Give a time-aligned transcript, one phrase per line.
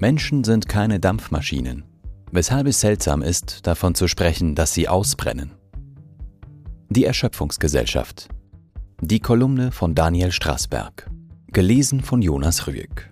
[0.00, 1.82] Menschen sind keine Dampfmaschinen,
[2.30, 5.50] weshalb es seltsam ist, davon zu sprechen, dass sie ausbrennen.
[6.88, 8.28] Die Erschöpfungsgesellschaft.
[9.00, 11.10] Die Kolumne von Daniel Straßberg.
[11.48, 13.10] Gelesen von Jonas Rüegg.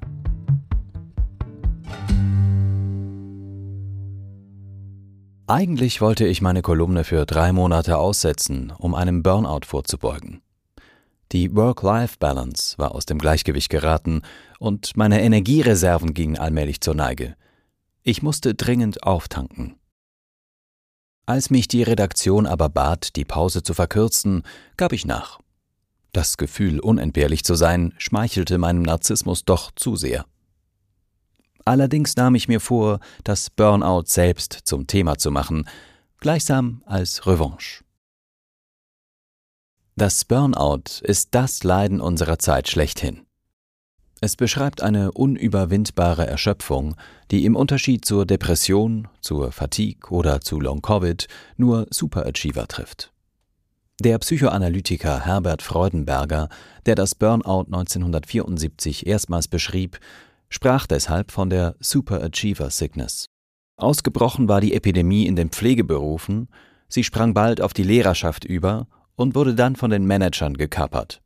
[5.49, 10.41] Eigentlich wollte ich meine Kolumne für drei Monate aussetzen, um einem Burnout vorzubeugen.
[11.33, 14.23] Die Work-Life-Balance war aus dem Gleichgewicht geraten
[14.61, 17.37] und meine Energiereserven gingen allmählich zur Neige.
[18.03, 19.77] Ich musste dringend auftanken.
[21.27, 24.45] Als mich die Redaktion aber bat, die Pause zu verkürzen,
[24.77, 25.41] gab ich nach.
[26.13, 30.25] Das Gefühl, unentbehrlich zu sein, schmeichelte meinem Narzissmus doch zu sehr.
[31.65, 35.69] Allerdings nahm ich mir vor, das Burnout selbst zum Thema zu machen,
[36.21, 37.83] gleichsam als Revanche.
[39.99, 43.23] Das Burnout ist das Leiden unserer Zeit schlechthin.
[44.21, 46.97] Es beschreibt eine unüberwindbare Erschöpfung,
[47.31, 53.11] die im Unterschied zur Depression, zur Fatigue oder zu Long-Covid nur Superachiever trifft.
[53.99, 56.51] Der Psychoanalytiker Herbert Freudenberger,
[56.85, 59.99] der das Burnout 1974 erstmals beschrieb,
[60.51, 63.31] sprach deshalb von der Superachiever Sickness.
[63.79, 66.49] Ausgebrochen war die Epidemie in den Pflegeberufen,
[66.87, 71.21] sie sprang bald auf die Lehrerschaft über und wurde dann von den Managern gekapert.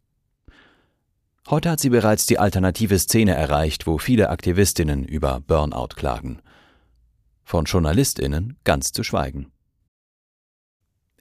[1.48, 6.40] Heute hat sie bereits die alternative Szene erreicht, wo viele Aktivistinnen über Burnout klagen.
[7.42, 9.50] Von Journalistinnen ganz zu schweigen.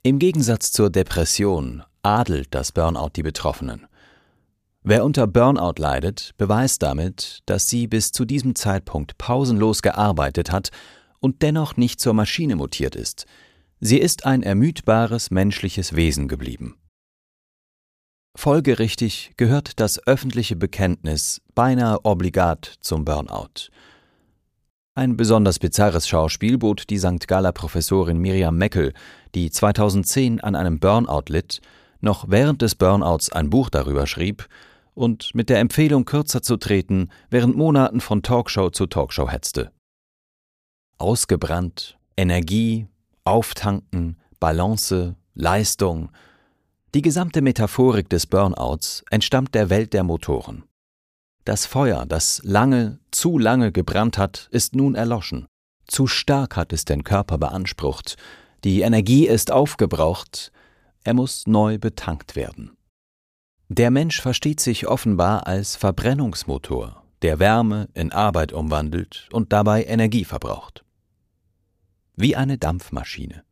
[0.04, 3.88] Im Gegensatz zur Depression adelt das Burnout die Betroffenen.
[4.84, 10.70] Wer unter Burnout leidet, beweist damit, dass sie bis zu diesem Zeitpunkt pausenlos gearbeitet hat
[11.20, 13.26] und dennoch nicht zur Maschine mutiert ist,
[13.82, 16.76] Sie ist ein ermüdbares menschliches Wesen geblieben.
[18.36, 23.70] Folgerichtig gehört das öffentliche Bekenntnis beinahe obligat zum Burnout.
[24.96, 27.26] Ein besonders bizarres Schauspiel bot die St.
[27.28, 28.94] Galler Professorin Miriam Meckel,
[29.34, 31.62] die 2010 an einem Burnout litt,
[32.02, 34.50] noch während des Burnouts ein Buch darüber schrieb
[34.94, 39.72] und mit der Empfehlung kürzer zu treten, während Monaten von Talkshow zu Talkshow hetzte.
[40.98, 42.88] Ausgebrannt, Energie,
[43.24, 46.12] Auftanken, Balance, Leistung.
[46.96, 50.64] Die gesamte Metaphorik des Burnouts entstammt der Welt der Motoren.
[51.46, 55.48] Das Feuer, das lange, zu lange gebrannt hat, ist nun erloschen.
[55.88, 58.18] Zu stark hat es den Körper beansprucht.
[58.64, 60.52] Die Energie ist aufgebraucht.
[61.04, 62.78] Er muss neu betankt werden.
[63.68, 70.26] Der Mensch versteht sich offenbar als Verbrennungsmotor, der Wärme in Arbeit umwandelt und dabei Energie
[70.26, 70.84] verbraucht
[72.20, 73.44] wie eine Dampfmaschine.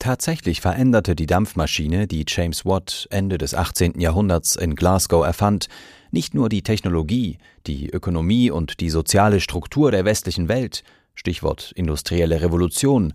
[0.00, 4.00] Tatsächlich veränderte die Dampfmaschine, die James Watt Ende des 18.
[4.00, 5.68] Jahrhunderts in Glasgow erfand,
[6.10, 10.82] nicht nur die Technologie, die Ökonomie und die soziale Struktur der westlichen Welt,
[11.14, 13.12] Stichwort industrielle Revolution,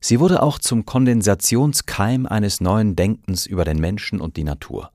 [0.00, 4.90] sie wurde auch zum Kondensationskeim eines neuen Denkens über den Menschen und die Natur.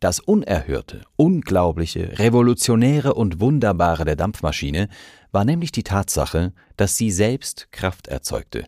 [0.00, 4.88] Das Unerhörte, Unglaubliche, Revolutionäre und Wunderbare der Dampfmaschine
[5.32, 8.64] war nämlich die Tatsache, dass sie selbst Kraft erzeugte.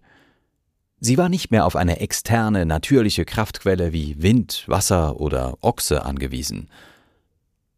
[1.01, 6.69] Sie war nicht mehr auf eine externe, natürliche Kraftquelle wie Wind, Wasser oder Ochse angewiesen.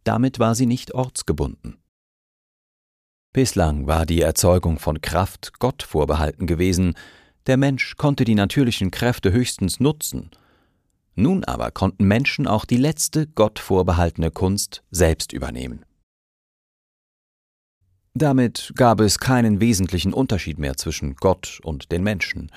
[0.04, 1.78] Damit war sie nicht ortsgebunden.
[3.32, 6.94] Bislang war die Erzeugung von Kraft Gott vorbehalten gewesen,
[7.47, 10.31] der Mensch konnte die natürlichen Kräfte höchstens nutzen–
[11.14, 15.84] nun aber konnten Menschen auch die letzte Gott vorbehaltene Kunst selbst übernehmen.
[18.14, 22.50] Damit gab es keinen wesentlichen Unterschied mehr zwischen Gott und den Menschen.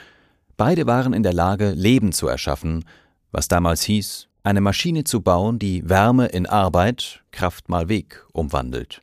[0.57, 2.83] Beide waren in der Lage, Leben zu erschaffen,
[3.31, 9.01] was damals hieß, eine Maschine zu bauen, die Wärme in Arbeit, Kraft mal Weg umwandelt.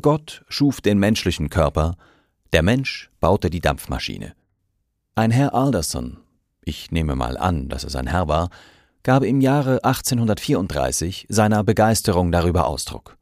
[0.00, 1.96] Gott schuf den menschlichen Körper,
[2.52, 4.34] der Mensch baute die Dampfmaschine.
[5.14, 6.18] Ein Herr Alderson,
[6.62, 8.50] ich nehme mal an, dass es ein Herr war,
[9.02, 13.16] gab im Jahre 1834 seiner Begeisterung darüber Ausdruck.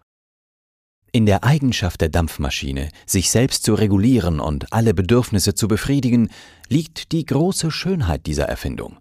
[1.14, 6.30] In der Eigenschaft der Dampfmaschine, sich selbst zu regulieren und alle Bedürfnisse zu befriedigen,
[6.70, 8.96] liegt die große Schönheit dieser Erfindung.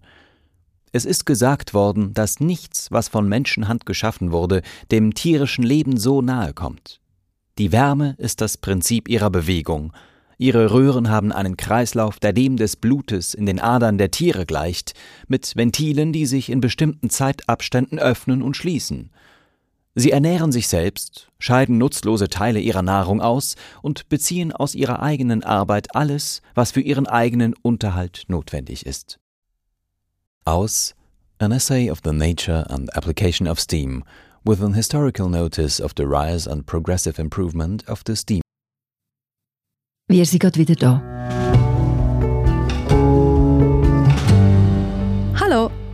[0.92, 4.60] Es ist gesagt worden, dass nichts, was von Menschenhand geschaffen wurde,
[4.90, 7.00] dem tierischen Leben so nahe kommt.
[7.56, 9.94] Die Wärme ist das Prinzip ihrer Bewegung.
[10.36, 14.92] Ihre Röhren haben einen Kreislauf, der dem des Blutes in den Adern der Tiere gleicht,
[15.28, 19.10] mit Ventilen, die sich in bestimmten Zeitabständen öffnen und schließen.
[19.94, 25.42] Sie ernähren sich selbst, scheiden nutzlose Teile ihrer Nahrung aus und beziehen aus ihrer eigenen
[25.42, 29.18] Arbeit alles, was für ihren eigenen Unterhalt notwendig ist.
[30.44, 30.94] Aus
[31.38, 34.02] An Essay of the Nature and Application of Steam
[34.44, 38.40] with an historical notice of the rise and progressive improvement of the steam.
[40.08, 41.61] Wir sind gerade wieder da.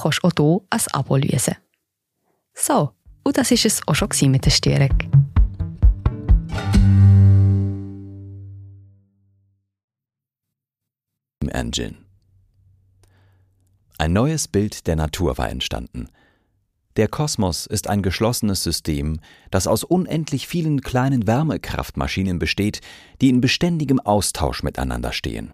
[0.00, 1.56] kannst du auch hier ein Abo lösen.
[2.54, 2.92] So,
[3.24, 4.96] und das war es auch schon mit der Störung.
[11.56, 11.96] Engine.
[13.98, 16.10] Ein neues Bild der Natur war entstanden.
[16.96, 19.20] Der Kosmos ist ein geschlossenes System,
[19.50, 22.80] das aus unendlich vielen kleinen Wärmekraftmaschinen besteht,
[23.20, 25.52] die in beständigem Austausch miteinander stehen.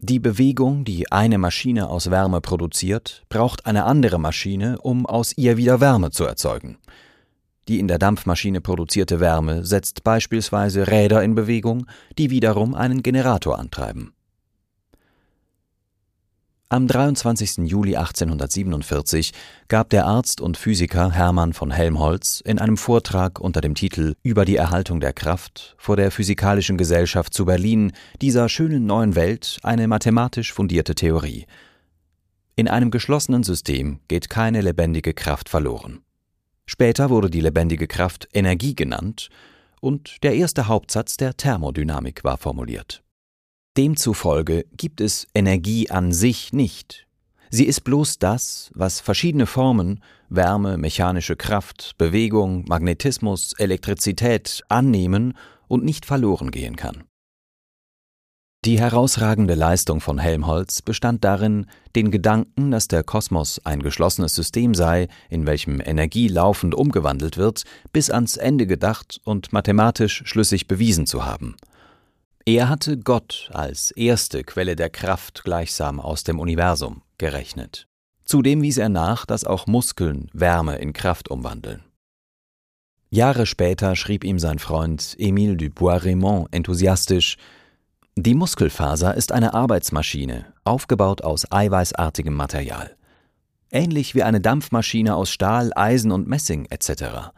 [0.00, 5.56] Die Bewegung, die eine Maschine aus Wärme produziert, braucht eine andere Maschine, um aus ihr
[5.56, 6.78] wieder Wärme zu erzeugen.
[7.66, 11.86] Die in der Dampfmaschine produzierte Wärme setzt beispielsweise Räder in Bewegung,
[12.16, 14.14] die wiederum einen Generator antreiben.
[16.70, 17.66] Am 23.
[17.66, 19.32] Juli 1847
[19.68, 24.44] gab der Arzt und Physiker Hermann von Helmholtz in einem Vortrag unter dem Titel Über
[24.44, 29.88] die Erhaltung der Kraft vor der Physikalischen Gesellschaft zu Berlin dieser schönen neuen Welt eine
[29.88, 31.46] mathematisch fundierte Theorie.
[32.54, 36.00] In einem geschlossenen System geht keine lebendige Kraft verloren.
[36.66, 39.30] Später wurde die lebendige Kraft Energie genannt
[39.80, 43.02] und der erste Hauptsatz der Thermodynamik war formuliert
[43.78, 47.06] Demzufolge gibt es Energie an sich nicht.
[47.48, 55.34] Sie ist bloß das, was verschiedene Formen Wärme, mechanische Kraft, Bewegung, Magnetismus, Elektrizität annehmen
[55.68, 57.04] und nicht verloren gehen kann.
[58.64, 64.74] Die herausragende Leistung von Helmholtz bestand darin, den Gedanken, dass der Kosmos ein geschlossenes System
[64.74, 71.06] sei, in welchem Energie laufend umgewandelt wird, bis ans Ende gedacht und mathematisch schlüssig bewiesen
[71.06, 71.54] zu haben–
[72.54, 77.88] er hatte Gott als erste Quelle der Kraft gleichsam aus dem Universum gerechnet.
[78.24, 81.84] Zudem wies er nach, dass auch Muskeln Wärme in Kraft umwandeln.
[83.10, 87.36] Jahre später schrieb ihm sein Freund Émile Dubois-Raymond enthusiastisch
[88.16, 92.96] Die Muskelfaser ist eine Arbeitsmaschine, aufgebaut aus eiweißartigem Material.
[93.70, 97.30] Ähnlich wie eine Dampfmaschine aus Stahl, Eisen und Messing etc.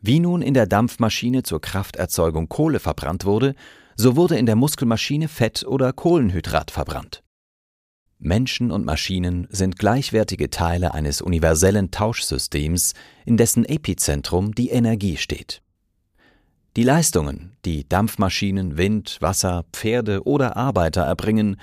[0.00, 3.54] Wie nun in der Dampfmaschine zur Krafterzeugung Kohle verbrannt wurde,
[3.96, 7.22] so wurde in der Muskelmaschine Fett oder Kohlenhydrat verbrannt.
[8.18, 12.94] Menschen und Maschinen sind gleichwertige Teile eines universellen Tauschsystems,
[13.26, 15.60] in dessen Epizentrum die Energie steht.
[16.76, 21.56] Die Leistungen, die Dampfmaschinen, Wind, Wasser, Pferde oder Arbeiter erbringen,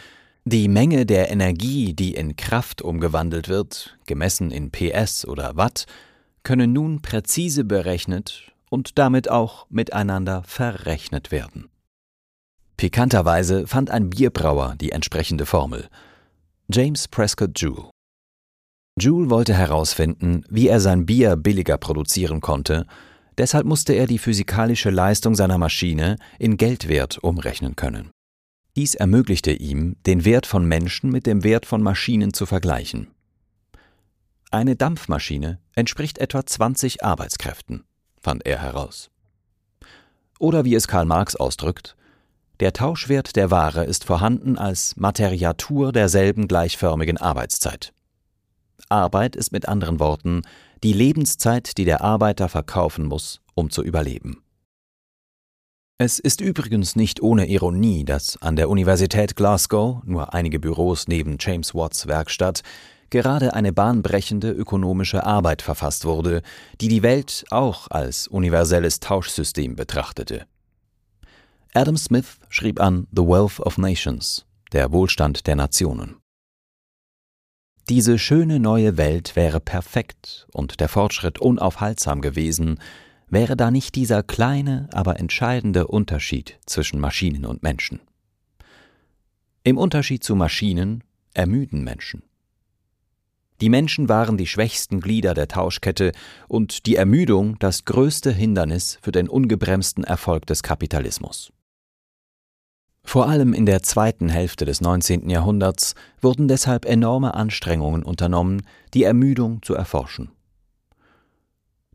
[0.46, 5.86] die Menge der Energie, die in Kraft umgewandelt wird, gemessen in PS oder Watt,
[6.44, 11.70] können nun präzise berechnet und damit auch miteinander verrechnet werden.
[12.82, 15.88] Pikanterweise fand ein Bierbrauer die entsprechende Formel.
[16.68, 17.92] James Prescott Joule.
[19.00, 22.88] Joule wollte herausfinden, wie er sein Bier billiger produzieren konnte,
[23.38, 28.10] deshalb musste er die physikalische Leistung seiner Maschine in Geldwert umrechnen können.
[28.76, 33.12] Dies ermöglichte ihm, den Wert von Menschen mit dem Wert von Maschinen zu vergleichen.
[34.50, 37.84] Eine Dampfmaschine entspricht etwa 20 Arbeitskräften,
[38.20, 39.12] fand er heraus.
[40.40, 41.96] Oder wie es Karl Marx ausdrückt,
[42.62, 47.92] der Tauschwert der Ware ist vorhanden als Materiatur derselben gleichförmigen Arbeitszeit.
[48.88, 50.44] Arbeit ist mit anderen Worten
[50.84, 54.44] die Lebenszeit, die der Arbeiter verkaufen muss, um zu überleben.
[55.98, 61.38] Es ist übrigens nicht ohne Ironie, dass an der Universität Glasgow, nur einige Büros neben
[61.40, 62.62] James Watts Werkstatt,
[63.10, 66.44] gerade eine bahnbrechende ökonomische Arbeit verfasst wurde,
[66.80, 70.46] die die Welt auch als universelles Tauschsystem betrachtete.
[71.74, 76.18] Adam Smith schrieb an The Wealth of Nations, der Wohlstand der Nationen.
[77.88, 82.78] Diese schöne neue Welt wäre perfekt und der Fortschritt unaufhaltsam gewesen,
[83.30, 88.02] wäre da nicht dieser kleine, aber entscheidende Unterschied zwischen Maschinen und Menschen.
[89.64, 92.24] Im Unterschied zu Maschinen ermüden Menschen.
[93.62, 96.12] Die Menschen waren die schwächsten Glieder der Tauschkette
[96.50, 101.54] und die Ermüdung das größte Hindernis für den ungebremsten Erfolg des Kapitalismus.
[103.04, 105.30] Vor allem in der zweiten Hälfte des 19.
[105.30, 108.62] Jahrhunderts wurden deshalb enorme Anstrengungen unternommen,
[108.94, 110.32] die Ermüdung zu erforschen.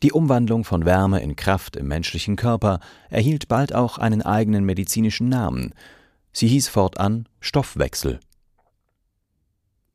[0.03, 5.29] Die Umwandlung von Wärme in Kraft im menschlichen Körper erhielt bald auch einen eigenen medizinischen
[5.29, 5.73] Namen.
[6.33, 8.21] Sie hieß fortan Stoffwechsel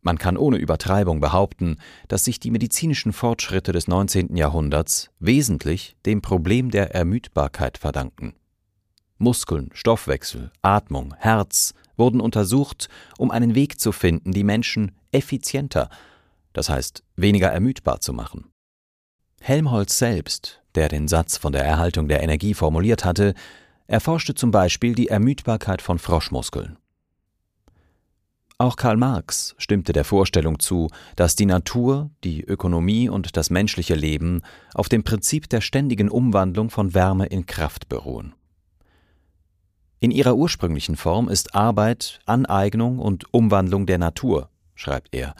[0.02, 1.78] man kann ohne Übertreibung behaupten,
[2.08, 4.36] dass sich die medizinischen Fortschritte des 19.
[4.36, 8.34] Jahrhunderts wesentlich dem Problem der Ermüdbarkeit verdanken.
[9.22, 15.90] Muskeln, Stoffwechsel, Atmung, Herz wurden untersucht, um einen Weg zu finden, die Menschen effizienter,
[16.54, 18.52] das heißt weniger ermüdbar zu machen.
[19.40, 23.34] Helmholtz selbst, der den Satz von der Erhaltung der Energie formuliert hatte,
[23.88, 26.78] erforschte zum Beispiel die Ermüdbarkeit von Froschmuskeln.
[28.58, 33.96] Auch Karl Marx stimmte der Vorstellung zu, dass die Natur, die Ökonomie und das menschliche
[33.96, 34.44] Leben
[34.76, 38.36] auf dem Prinzip der ständigen Umwandlung von Wärme in Kraft beruhen.
[40.04, 45.36] In ihrer ursprünglichen Form ist Arbeit Aneignung und Umwandlung der Natur, schreibt er.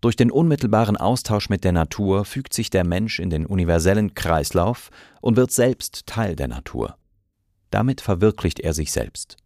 [0.00, 4.90] Durch den unmittelbaren Austausch mit der Natur fügt sich der Mensch in den universellen Kreislauf
[5.20, 6.96] und wird selbst Teil der Natur.
[7.70, 9.36] Damit verwirklicht er sich selbst.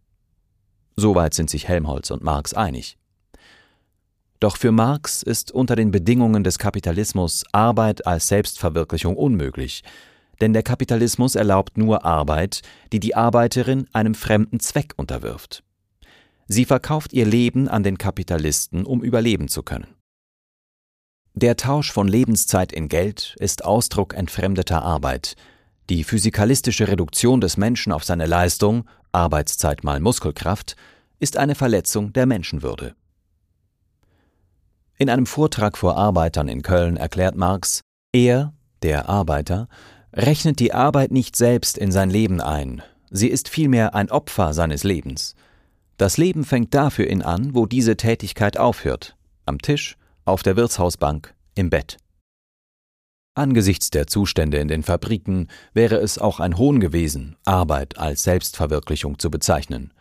[0.95, 2.97] Soweit sind sich Helmholtz und Marx einig.
[4.39, 9.83] Doch für Marx ist unter den Bedingungen des Kapitalismus Arbeit als Selbstverwirklichung unmöglich,
[10.41, 15.63] denn der Kapitalismus erlaubt nur Arbeit, die die Arbeiterin einem fremden Zweck unterwirft.
[16.47, 19.87] Sie verkauft ihr Leben an den Kapitalisten, um überleben zu können.
[21.33, 25.35] Der Tausch von Lebenszeit in Geld ist Ausdruck entfremdeter Arbeit.
[25.89, 28.85] Die physikalistische Reduktion des Menschen auf seine Leistung
[29.17, 30.75] Arbeitszeit mal Muskelkraft,
[31.19, 32.95] ist eine Verletzung der Menschenwürde.
[34.97, 37.81] In einem Vortrag vor Arbeitern in Köln erklärt Marx,
[38.13, 38.53] er,
[38.83, 39.67] der Arbeiter,
[40.13, 44.83] rechnet die Arbeit nicht selbst in sein Leben ein, sie ist vielmehr ein Opfer seines
[44.83, 45.35] Lebens.
[45.97, 50.55] Das Leben fängt da für ihn an, wo diese Tätigkeit aufhört, am Tisch, auf der
[50.55, 51.97] Wirtshausbank, im Bett.
[53.33, 59.19] Angesichts der Zustände in den Fabriken wäre es auch ein Hohn gewesen, Arbeit als Selbstverwirklichung
[59.19, 59.93] zu bezeichnen.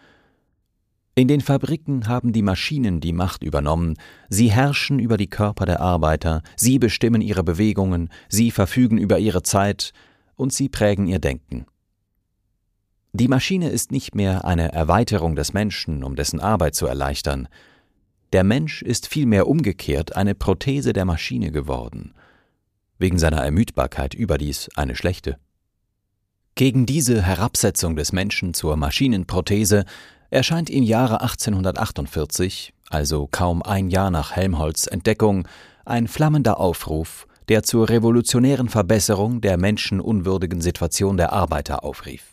[1.16, 3.94] In den Fabriken haben die Maschinen die Macht übernommen,
[4.28, 9.42] sie herrschen über die Körper der Arbeiter, sie bestimmen ihre Bewegungen, sie verfügen über ihre
[9.42, 9.92] Zeit
[10.36, 11.66] und sie prägen ihr Denken.
[13.14, 17.48] Die Maschine ist nicht mehr eine Erweiterung des Menschen, um dessen Arbeit zu erleichtern.
[18.32, 22.14] Der Mensch ist vielmehr umgekehrt eine Prothese der Maschine geworden–
[22.98, 25.38] wegen seiner Ermüdbarkeit überdies eine schlechte.
[26.54, 29.84] Gegen diese Herabsetzung des Menschen zur Maschinenprothese
[30.30, 35.46] erscheint im Jahre 1848, also kaum ein Jahr nach Helmholtz Entdeckung,
[35.84, 42.24] ein flammender Aufruf, der zur revolutionären Verbesserung der menschenunwürdigen Situation der Arbeiter aufrief.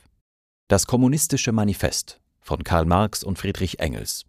[0.67, 4.25] Das Kommunistische Manifest von Karl Marx und Friedrich Engels.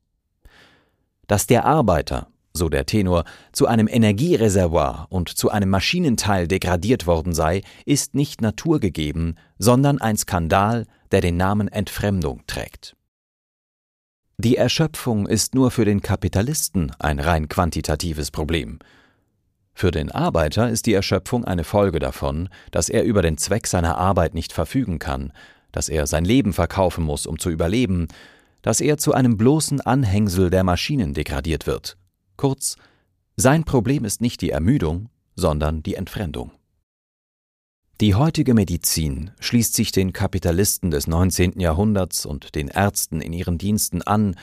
[1.26, 7.35] Dass der Arbeiter so der Tenor, zu einem Energiereservoir und zu einem Maschinenteil degradiert worden
[7.35, 12.97] sei, ist nicht naturgegeben, sondern ein Skandal, der den Namen Entfremdung trägt.
[14.38, 18.81] Die Erschöpfung ist nur für den Kapitalisten ein rein quantitatives Problem.
[19.75, 23.97] Für den Arbeiter ist die Erschöpfung eine Folge davon, dass er über den Zweck seiner
[23.97, 25.33] Arbeit nicht verfügen kann,
[25.71, 28.09] dass er sein Leben verkaufen muss, um zu überleben,
[28.62, 31.97] dass er zu einem bloßen Anhängsel der Maschinen degradiert wird.
[32.37, 32.76] Kurz,
[33.37, 36.50] sein Problem ist nicht die Ermüdung, sondern die Entfremdung.
[38.01, 41.61] Die heutige Medizin schließt sich den Kapitalisten des 19.
[41.61, 44.35] Jahrhunderts und den Ärzten in ihren Diensten an,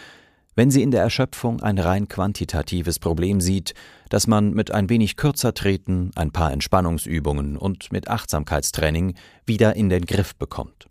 [0.55, 3.73] wenn sie in der Erschöpfung ein rein quantitatives Problem sieht,
[4.07, 9.15] das man mit ein wenig kürzer treten, ein paar Entspannungsübungen und mit Achtsamkeitstraining
[9.45, 10.87] wieder in den Griff bekommt.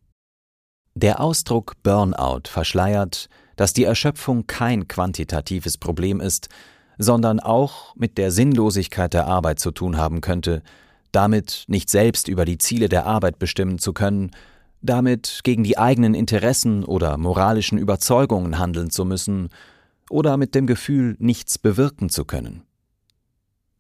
[0.95, 6.49] Der Ausdruck Burnout verschleiert, dass die Erschöpfung kein quantitatives Problem ist,
[6.99, 10.63] sondern auch mit der Sinnlosigkeit der Arbeit zu tun haben könnte,
[11.13, 14.31] damit nicht selbst über die Ziele der Arbeit bestimmen zu können,
[14.83, 19.51] damit gegen die eigenen Interessen oder moralischen Überzeugungen handeln zu müssen
[20.09, 22.63] oder mit dem Gefühl, nichts bewirken zu können.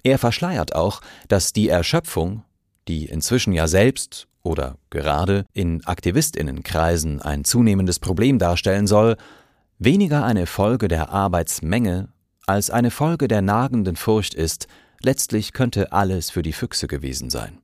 [0.02, 2.44] Er verschleiert auch, dass die Erschöpfung,
[2.88, 9.16] die inzwischen ja selbst oder gerade in Aktivistinnenkreisen ein zunehmendes Problem darstellen soll,
[9.78, 12.08] weniger eine Folge der Arbeitsmenge
[12.46, 14.66] als eine Folge der nagenden Furcht ist,
[15.02, 17.58] letztlich könnte alles für die Füchse gewesen sein.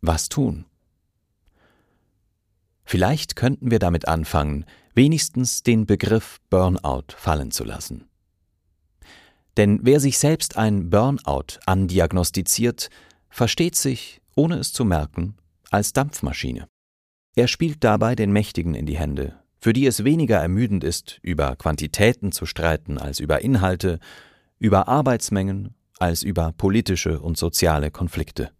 [0.00, 0.66] Was tun?
[2.84, 8.08] Vielleicht könnten wir damit anfangen, wenigstens den Begriff Burnout fallen zu lassen.
[9.56, 12.90] Denn wer sich selbst ein Burnout andiagnostiziert,
[13.28, 15.36] versteht sich, ohne es zu merken,
[15.70, 16.68] als Dampfmaschine.
[17.34, 21.56] Er spielt dabei den Mächtigen in die Hände, für die es weniger ermüdend ist, über
[21.56, 23.98] Quantitäten zu streiten als über Inhalte,
[24.58, 28.55] über Arbeitsmengen als über politische und soziale Konflikte.